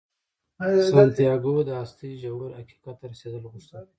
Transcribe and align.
سانتیاګو 0.89 1.53
د 1.67 1.69
هستۍ 1.81 2.11
ژور 2.21 2.49
حقیقت 2.59 2.95
ته 2.99 3.05
رسیدل 3.11 3.43
غوښتل. 3.53 3.83